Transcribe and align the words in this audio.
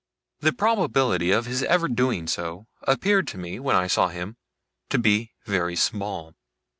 The 0.39 0.51
probability 0.51 1.29
of 1.29 1.45
his 1.45 1.61
ever 1.61 1.87
doing 1.87 2.25
so, 2.25 2.65
appeared 2.87 3.27
to 3.27 3.37
me, 3.37 3.59
when 3.59 3.75
I 3.75 3.85
saw 3.85 4.07
him, 4.07 4.35
to 4.89 4.97
be 4.97 5.33
very 5.45 5.75
small. 5.75 6.33